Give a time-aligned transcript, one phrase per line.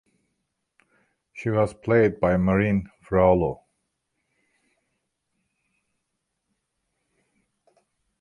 [1.31, 3.61] She was played by Marianne Fraulo.